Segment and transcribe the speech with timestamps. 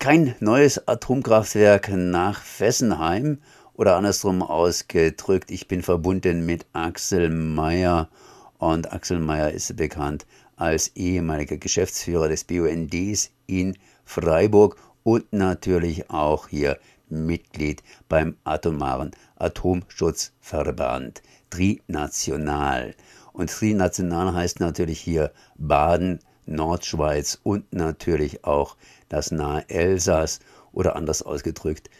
[0.00, 3.36] Kein neues Atomkraftwerk nach Fessenheim
[3.74, 8.08] oder andersrum ausgedrückt, ich bin verbunden mit Axel Mayer
[8.56, 10.24] und Axel Mayer ist bekannt
[10.56, 13.76] als ehemaliger Geschäftsführer des BUNDs in
[14.06, 16.78] Freiburg und natürlich auch hier
[17.10, 21.20] Mitglied beim Atomaren Atomschutzverband
[21.50, 22.94] Trinational.
[23.34, 26.20] Und Trinational heißt natürlich hier Baden,
[26.50, 28.76] Nordschweiz und natürlich auch
[29.08, 30.40] das nahe Elsass
[30.72, 31.90] oder anders ausgedrückt,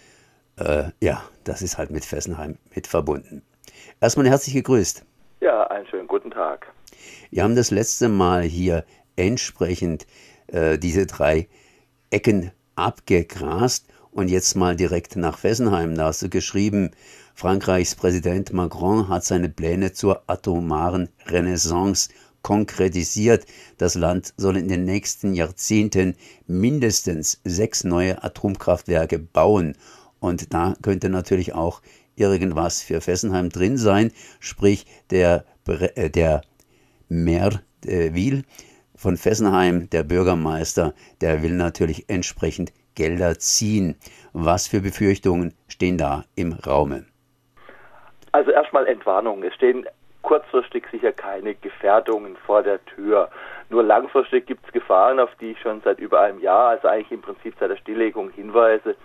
[0.56, 3.42] äh, ja, das ist halt mit Fessenheim mit verbunden.
[4.01, 5.05] Erstmal herzlich gegrüßt.
[5.41, 6.66] Ja, einen schönen guten Tag.
[7.30, 8.84] Wir haben das letzte Mal hier
[9.16, 10.06] entsprechend
[10.48, 11.48] äh, diese drei
[12.11, 15.95] Ecken abgegrast und jetzt mal direkt nach Fessenheim.
[15.95, 16.91] Da hast du geschrieben,
[17.34, 22.11] Frankreichs Präsident Macron hat seine Pläne zur atomaren Renaissance
[22.43, 23.47] konkretisiert.
[23.79, 29.77] Das Land soll in den nächsten Jahrzehnten mindestens sechs neue Atomkraftwerke bauen.
[30.21, 31.81] Und da könnte natürlich auch
[32.17, 36.42] irgendwas für Fessenheim drin sein, sprich der, äh, der
[37.09, 38.42] Maire äh,
[38.95, 40.92] von Fessenheim, der Bürgermeister,
[41.23, 43.97] der will natürlich entsprechend Gelder ziehen.
[44.34, 47.07] Was für Befürchtungen stehen da im Raume?
[48.33, 49.42] Also erstmal Entwarnung.
[49.42, 49.86] Es stehen
[50.23, 53.31] kurzfristig sicher keine Gefährdungen vor der Tür.
[53.69, 57.13] Nur langfristig gibt es Gefahren, auf die ich schon seit über einem Jahr, also eigentlich
[57.13, 58.97] im Prinzip seit der Stilllegung hinweise.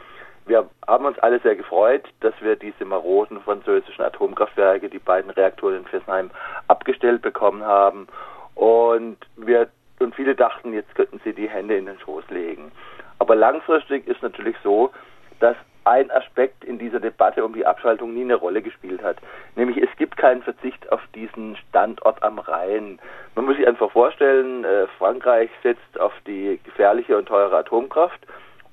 [0.45, 5.77] Wir haben uns alle sehr gefreut, dass wir diese maroden französischen Atomkraftwerke, die beiden Reaktoren
[5.77, 6.29] in Fessenheim,
[6.67, 8.07] abgestellt bekommen haben.
[8.53, 12.71] Und wir und viele dachten, jetzt könnten sie die Hände in den Schoß legen.
[13.17, 14.91] Aber langfristig ist natürlich so,
[15.39, 15.55] dass
[15.85, 19.17] ein Aspekt in dieser Debatte um die Abschaltung nie eine Rolle gespielt hat.
[19.55, 22.97] Nämlich es gibt keinen Verzicht auf diesen Standort am Rhein.
[23.35, 28.19] Man muss sich einfach vorstellen, äh, Frankreich setzt auf die gefährliche und teure Atomkraft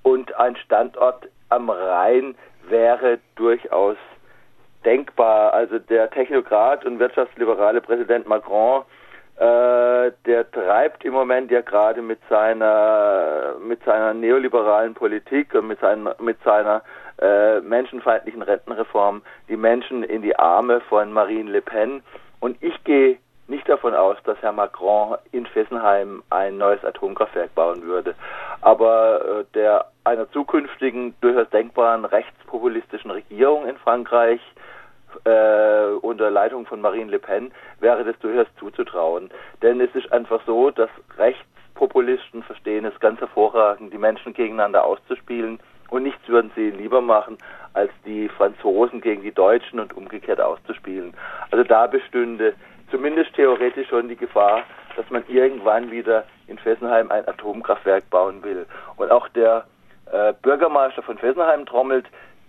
[0.02, 2.34] und ein Standort am Rhein
[2.70, 3.98] wäre durchaus
[4.86, 5.52] denkbar.
[5.52, 8.84] Also der Technokrat und wirtschaftsliberale Präsident Macron
[9.42, 15.80] äh, der treibt im Moment ja gerade mit seiner mit seiner neoliberalen Politik und mit
[15.80, 16.82] seiner mit seiner
[17.20, 22.04] äh, menschenfeindlichen Rentenreform die Menschen in die Arme von Marine Le Pen.
[22.38, 27.82] Und ich gehe nicht davon aus, dass Herr Macron in Fessenheim ein neues Atomkraftwerk bauen
[27.82, 28.14] würde.
[28.60, 34.40] Aber äh, der einer zukünftigen durchaus denkbaren rechtspopulistischen Regierung in Frankreich
[35.24, 39.30] äh, unter Leitung von Marine Le Pen wäre das durchaus zuzutrauen.
[39.62, 45.60] Denn es ist einfach so, dass Rechtspopulisten verstehen es ganz hervorragend, die Menschen gegeneinander auszuspielen
[45.90, 47.36] und nichts würden sie lieber machen,
[47.74, 51.14] als die Franzosen gegen die Deutschen und umgekehrt auszuspielen.
[51.50, 52.54] Also da bestünde
[52.90, 54.62] zumindest theoretisch schon die Gefahr,
[54.96, 58.66] dass man irgendwann wieder in Fessenheim ein Atomkraftwerk bauen will.
[58.96, 59.64] Und auch der
[60.10, 62.06] äh, Bürgermeister von Fessenheim trommelt,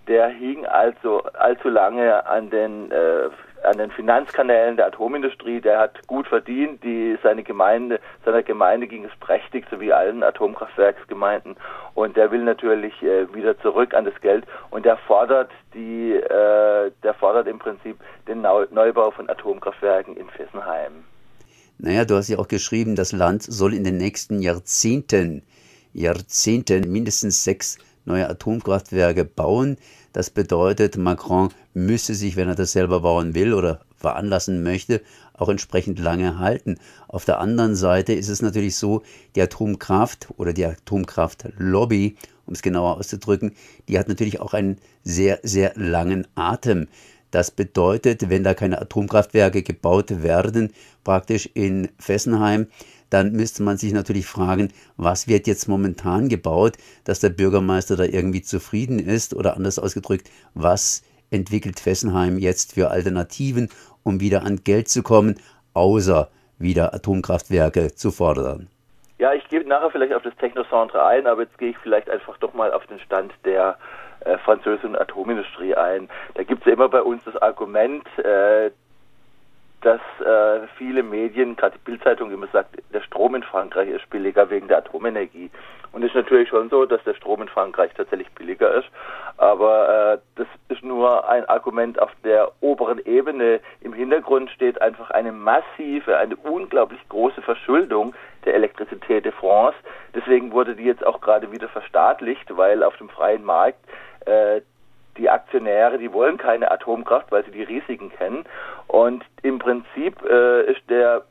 [0.08, 3.30] der hing also allzu lange an den äh,
[3.64, 9.06] an den Finanzkanälen der Atomindustrie, der hat gut verdient, die seine Gemeinde, seiner Gemeinde ging
[9.06, 11.56] es prächtig, so wie allen Atomkraftwerksgemeinden.
[11.94, 14.46] Und der will natürlich äh, wieder zurück an das Geld.
[14.70, 17.98] Und der fordert die äh, der fordert im Prinzip
[18.28, 21.06] den Neubau von Atomkraftwerken in Fessenheim.
[21.78, 25.44] Naja, du hast ja auch geschrieben, das Land soll in den nächsten Jahrzehnten,
[25.94, 29.78] Jahrzehnten mindestens sechs neue Atomkraftwerke bauen.
[30.12, 35.02] Das bedeutet, Macron müsse sich, wenn er das selber bauen will oder veranlassen möchte,
[35.34, 36.78] auch entsprechend lange halten.
[37.08, 39.02] Auf der anderen Seite ist es natürlich so,
[39.36, 42.16] die Atomkraft oder die Atomkraftlobby,
[42.46, 43.54] um es genauer auszudrücken,
[43.88, 46.88] die hat natürlich auch einen sehr, sehr langen Atem.
[47.32, 50.72] Das bedeutet, wenn da keine Atomkraftwerke gebaut werden,
[51.04, 52.68] praktisch in Fessenheim,
[53.14, 56.74] dann müsste man sich natürlich fragen, was wird jetzt momentan gebaut,
[57.06, 62.90] dass der Bürgermeister da irgendwie zufrieden ist oder anders ausgedrückt, was entwickelt Fessenheim jetzt für
[62.90, 63.70] Alternativen,
[64.04, 65.36] um wieder an Geld zu kommen,
[65.74, 68.68] außer wieder Atomkraftwerke zu fordern.
[69.20, 72.38] Ja, ich gehe nachher vielleicht auf das Technocentre ein, aber jetzt gehe ich vielleicht einfach
[72.40, 73.78] doch mal auf den Stand der
[74.22, 76.10] äh, französischen Atomindustrie ein.
[76.34, 78.72] Da gibt es ja immer bei uns das Argument, äh,
[79.84, 84.50] dass äh, viele Medien, gerade die Bildzeitung, immer sagt, der Strom in Frankreich ist billiger
[84.50, 85.52] wegen der Atomenergie.
[85.92, 88.88] Und es ist natürlich schon so, dass der Strom in Frankreich tatsächlich billiger ist.
[89.38, 93.60] Aber äh, das ist nur ein Argument auf der oberen Ebene.
[93.82, 98.16] Im Hintergrund steht einfach eine massive, eine unglaublich große Verschuldung
[98.46, 99.78] der Elektrizität de France.
[100.16, 103.80] Deswegen wurde die jetzt auch gerade wieder verstaatlicht, weil auf dem freien Markt
[104.26, 104.62] äh,
[105.64, 108.46] Aktionäre, die wollen keine Atomkraft, weil sie die Risiken kennen.
[108.88, 111.24] Und im Prinzip äh, ist der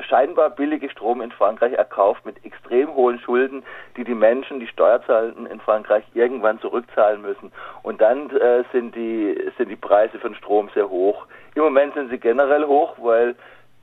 [0.00, 3.62] scheinbar billige Strom in Frankreich erkauft mit extrem hohen Schulden,
[3.96, 7.52] die die Menschen, die Steuerzahlenden in Frankreich irgendwann zurückzahlen müssen.
[7.82, 11.26] Und dann äh, sind die sind die Preise von Strom sehr hoch.
[11.54, 13.34] Im Moment sind sie generell hoch, weil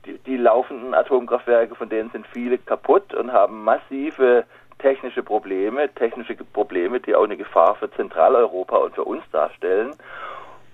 [0.04, 4.44] die, die laufenden Atomkraftwerke, von denen sind viele kaputt und haben massive
[4.82, 9.94] technische Probleme, technische Probleme, die auch eine Gefahr für Zentraleuropa und für uns darstellen.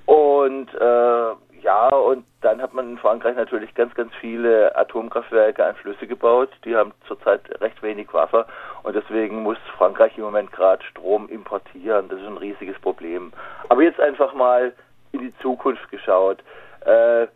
[0.07, 5.75] Und äh, ja, und dann hat man in Frankreich natürlich ganz, ganz viele Atomkraftwerke an
[5.75, 6.49] Flüsse gebaut.
[6.65, 8.47] Die haben zurzeit recht wenig Wasser
[8.85, 12.09] und deswegen muss Frankreich im Moment gerade Strom importieren.
[12.09, 13.33] Das ist ein riesiges Problem.
[13.69, 14.73] Aber jetzt einfach mal
[15.13, 16.39] in die Zukunft geschaut.
[16.85, 17.27] Äh,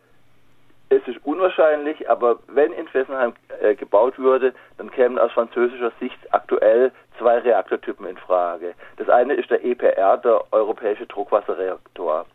[0.97, 6.17] es ist unwahrscheinlich, aber wenn in Fessenheim äh, gebaut würde, dann kämen aus französischer Sicht
[6.31, 8.73] aktuell zwei Reaktortypen in Frage.
[8.97, 12.25] Das eine ist der EPR, der Europäische Druckwasserreaktor.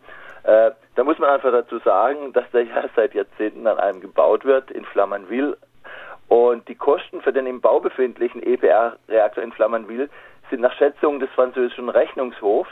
[0.44, 4.44] Äh, da muss man einfach dazu sagen, dass der ja seit Jahrzehnten an einem gebaut
[4.44, 5.56] wird in Flamanville.
[6.28, 10.10] Und die Kosten für den im Bau befindlichen EPR-Reaktor in Flamanville
[10.50, 12.70] sind nach Schätzungen des französischen Rechnungshofs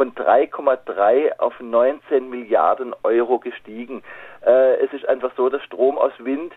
[0.00, 4.02] von 3,3 auf 19 Milliarden Euro gestiegen.
[4.46, 6.54] Äh, es ist einfach so, dass Strom aus Wind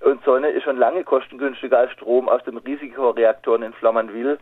[0.00, 4.38] und Sonne ist schon lange kostengünstiger als Strom aus den Risikoreaktoren in Flamanville.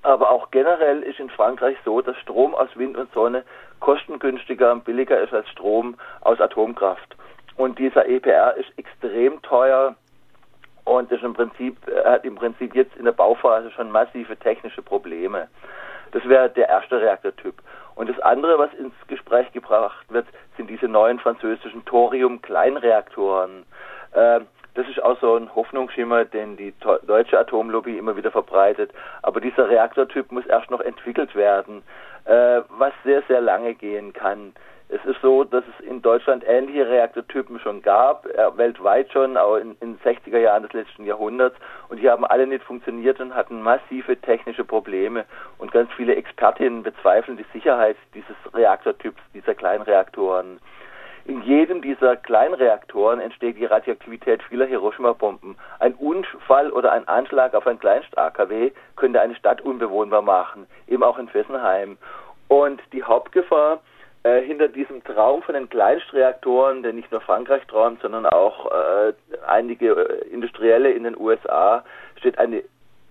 [0.00, 3.44] Aber auch generell ist in Frankreich so, dass Strom aus Wind und Sonne
[3.80, 7.14] kostengünstiger und billiger ist als Strom aus Atomkraft.
[7.58, 9.96] Und dieser EPR ist extrem teuer
[10.84, 11.76] und ist im Prinzip,
[12.06, 15.48] hat im Prinzip jetzt in der Bauphase schon massive technische Probleme.
[16.12, 17.54] Das wäre der erste Reaktortyp.
[17.94, 20.26] Und das andere, was ins Gespräch gebracht wird,
[20.56, 23.64] sind diese neuen französischen Thorium-Kleinreaktoren.
[24.12, 24.40] Äh,
[24.74, 26.74] das ist auch so ein Hoffnungsschimmer, den die
[27.06, 28.92] deutsche Atomlobby immer wieder verbreitet.
[29.22, 31.82] Aber dieser Reaktortyp muss erst noch entwickelt werden,
[32.26, 34.52] äh, was sehr, sehr lange gehen kann.
[34.88, 39.56] Es ist so, dass es in Deutschland ähnliche Reaktortypen schon gab, äh, weltweit schon, auch
[39.56, 41.56] in, den 60er Jahren des letzten Jahrhunderts.
[41.88, 45.24] Und die haben alle nicht funktioniert und hatten massive technische Probleme.
[45.58, 50.60] Und ganz viele Expertinnen bezweifeln die Sicherheit dieses Reaktortyps, dieser Kleinreaktoren.
[51.24, 55.56] In jedem dieser Kleinreaktoren entsteht die Radioaktivität vieler Hiroshima-Bomben.
[55.80, 61.18] Ein Unfall oder ein Anschlag auf ein Kleinst-AKW könnte eine Stadt unbewohnbar machen, eben auch
[61.18, 61.98] in Fessenheim.
[62.46, 63.80] Und die Hauptgefahr
[64.26, 69.12] äh, hinter diesem Traum von den Kleinstreaktoren, der nicht nur Frankreich träumt, sondern auch äh,
[69.46, 71.84] einige äh, Industrielle in den USA,
[72.18, 72.64] steht eine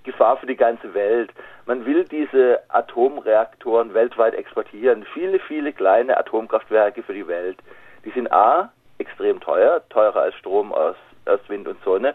[0.04, 1.32] Gefahr für die ganze Welt.
[1.66, 5.06] Man will diese Atomreaktoren weltweit exportieren.
[5.14, 7.60] Viele, viele kleine Atomkraftwerke für die Welt.
[8.04, 12.14] Die sind A, extrem teuer, teurer als Strom aus, aus Wind und Sonne.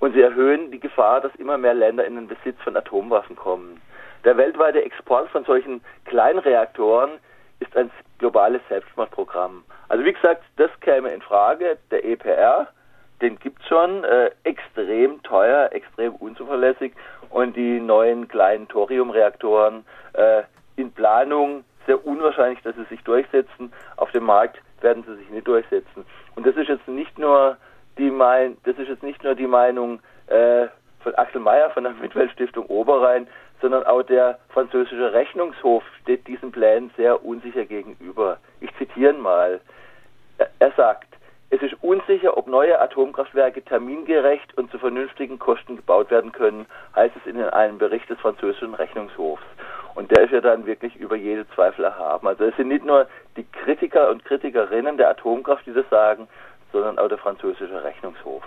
[0.00, 3.80] Und sie erhöhen die Gefahr, dass immer mehr Länder in den Besitz von Atomwaffen kommen.
[4.24, 7.12] Der weltweite Export von solchen Kleinreaktoren
[7.60, 9.64] ist ein globales Selbstmordprogramm.
[9.88, 11.78] Also wie gesagt, das käme in Frage.
[11.90, 12.68] Der EPR,
[13.20, 16.92] den gibt es schon, äh, extrem teuer, extrem unzuverlässig
[17.30, 20.42] und die neuen kleinen Thoriumreaktoren äh,
[20.76, 23.72] in Planung sehr unwahrscheinlich, dass sie sich durchsetzen.
[23.96, 26.04] Auf dem Markt werden sie sich nicht durchsetzen.
[26.36, 27.56] Und das ist jetzt nicht nur
[27.98, 30.68] die mein, das ist jetzt nicht nur die Meinung äh,
[31.02, 33.26] von Axel Mayer von der Mitweltstiftung Oberrhein,
[33.60, 38.38] sondern auch der französische Rechnungshof steht diesen Plänen sehr unsicher gegenüber.
[38.60, 39.60] Ich zitiere mal.
[40.58, 41.08] Er sagt,
[41.50, 47.14] es ist unsicher, ob neue Atomkraftwerke termingerecht und zu vernünftigen Kosten gebaut werden können, heißt
[47.16, 49.42] es in einem Bericht des französischen Rechnungshofs.
[49.96, 52.28] Und der ist ja dann wirklich über jede Zweifel erhaben.
[52.28, 56.28] Also es sind nicht nur die Kritiker und Kritikerinnen der Atomkraft, die das sagen,
[56.72, 58.44] sondern auch der französische Rechnungshof.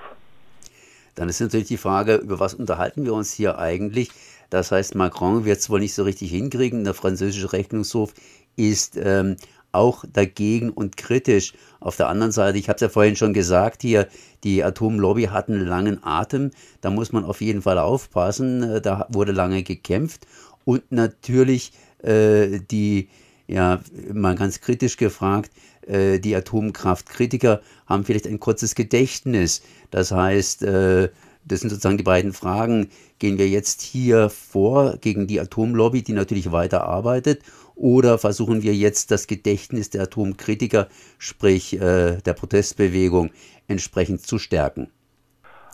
[1.15, 4.09] Dann ist natürlich die Frage, über was unterhalten wir uns hier eigentlich?
[4.53, 6.83] Das heißt, Macron wird es wohl nicht so richtig hinkriegen.
[6.83, 8.13] Der französische Rechnungshof
[8.55, 9.35] ist ähm,
[9.71, 11.53] auch dagegen und kritisch.
[11.79, 14.07] Auf der anderen Seite, ich habe es ja vorhin schon gesagt, hier,
[14.43, 16.51] die Atomlobby hat einen langen Atem.
[16.81, 18.61] Da muss man auf jeden Fall aufpassen.
[18.61, 20.27] Äh, da wurde lange gekämpft.
[20.65, 21.71] Und natürlich
[22.03, 23.09] äh, die,
[23.47, 23.81] ja,
[24.13, 25.49] mal ganz kritisch gefragt,
[25.87, 29.63] äh, die Atomkraftkritiker haben vielleicht ein kurzes Gedächtnis.
[29.89, 31.09] Das heißt, äh,
[31.45, 32.89] das sind sozusagen die beiden Fragen.
[33.19, 37.43] Gehen wir jetzt hier vor gegen die Atomlobby, die natürlich weiter arbeitet,
[37.75, 43.31] oder versuchen wir jetzt das Gedächtnis der Atomkritiker, sprich äh, der Protestbewegung,
[43.67, 44.91] entsprechend zu stärken?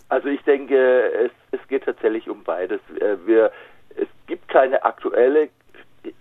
[0.07, 2.79] Also ich denke, es, es geht tatsächlich um beides.
[2.99, 3.51] Äh, wir,
[3.95, 5.49] es gibt keine aktuelle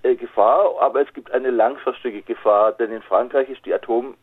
[0.03, 4.15] äh, Gefahr, aber es gibt eine langfristige Gefahr, denn in Frankreich ist die Atom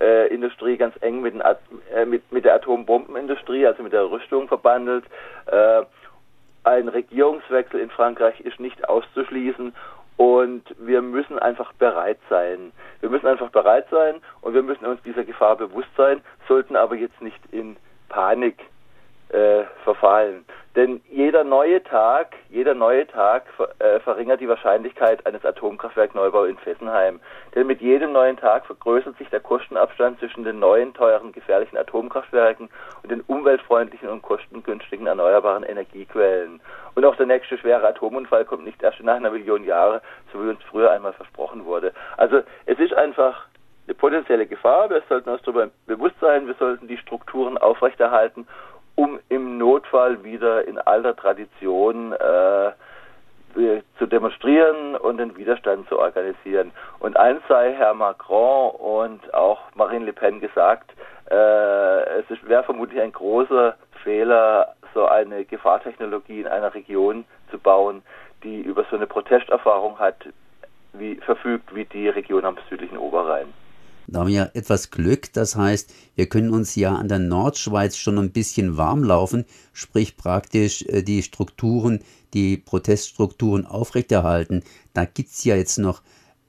[0.00, 1.42] äh, Industrie ganz eng mit, den,
[1.94, 5.04] äh, mit, mit der Atombombenindustrie, also mit der Rüstung verbandelt.
[5.46, 5.82] Äh,
[6.64, 9.74] ein Regierungswechsel in Frankreich ist nicht auszuschließen
[10.16, 12.72] und wir müssen einfach bereit sein.
[13.00, 16.94] Wir müssen einfach bereit sein und wir müssen uns dieser Gefahr bewusst sein, sollten aber
[16.94, 17.76] jetzt nicht in
[18.08, 18.58] Panik
[19.34, 20.44] äh, verfallen.
[20.76, 23.44] Denn jeder neue Tag, jeder neue Tag
[23.78, 27.20] äh, verringert die Wahrscheinlichkeit eines Atomkraftwerkneubaus in Fessenheim.
[27.54, 32.68] Denn mit jedem neuen Tag vergrößert sich der Kostenabstand zwischen den neuen, teuren, gefährlichen Atomkraftwerken
[33.02, 36.60] und den umweltfreundlichen und kostengünstigen erneuerbaren Energiequellen.
[36.94, 40.00] Und auch der nächste schwere Atomunfall kommt nicht erst nach einer Million Jahre,
[40.32, 41.92] so wie uns früher einmal versprochen wurde.
[42.16, 43.46] Also es ist einfach
[43.86, 44.90] eine potenzielle Gefahr.
[44.90, 46.46] Wir sollten uns darüber bewusst sein.
[46.46, 48.46] Wir sollten die Strukturen aufrechterhalten
[48.96, 52.72] um im Notfall wieder in alter Tradition äh,
[53.98, 56.72] zu demonstrieren und den Widerstand zu organisieren.
[56.98, 60.90] Und eins sei Herr Macron und auch Marine Le Pen gesagt,
[61.30, 68.02] äh, es wäre vermutlich ein großer Fehler, so eine Gefahrtechnologie in einer Region zu bauen,
[68.42, 70.16] die über so eine Protestenerfahrung hat,
[70.92, 73.52] wie verfügt wie die Region am südlichen Oberrhein.
[74.06, 78.18] Da haben wir etwas Glück, das heißt, wir können uns ja an der Nordschweiz schon
[78.18, 82.00] ein bisschen warm laufen, sprich praktisch äh, die Strukturen,
[82.34, 84.62] die Proteststrukturen aufrechterhalten.
[84.92, 86.02] Da gibt es ja jetzt noch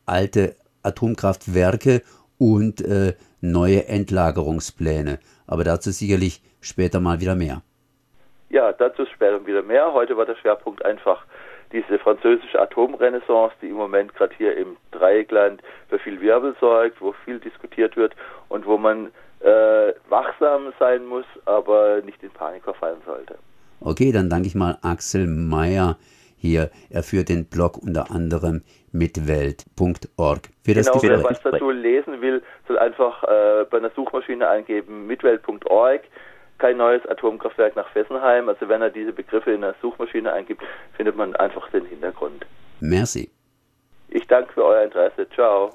[0.06, 2.02] alte Atomkraftwerke
[2.38, 5.20] und äh, neue Endlagerungspläne.
[5.48, 7.62] Aber dazu sicherlich später mal wieder mehr.
[8.50, 9.94] Ja, dazu später wieder mehr.
[9.94, 11.26] Heute war der Schwerpunkt einfach
[11.76, 17.14] diese französische Atomrenaissance, die im Moment gerade hier im Dreieckland für viel Wirbel sorgt, wo
[17.26, 18.16] viel diskutiert wird
[18.48, 19.08] und wo man
[19.42, 23.36] äh, wachsam sein muss, aber nicht in Panik verfallen sollte.
[23.82, 25.98] Okay, dann danke ich mal Axel Meyer
[26.38, 26.70] hier.
[26.90, 28.64] Er führt den Blog unter anderem
[28.94, 30.50] mitwelt.org.
[30.64, 36.02] Genau, wer was dazu lesen will, soll einfach äh, bei einer Suchmaschine eingeben mitwelt.org
[36.58, 38.50] kein neues Atomkraftwerk nach Fessenheim.
[38.50, 40.64] Also wenn er diese Begriffe in der Suchmaschine eingibt,
[40.96, 42.46] findet man einfach den Hintergrund.
[42.80, 43.30] Merci.
[44.10, 45.28] Ich danke für euer Interesse.
[45.30, 45.74] Ciao.